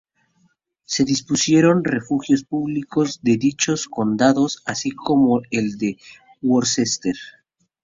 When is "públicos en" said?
2.43-3.37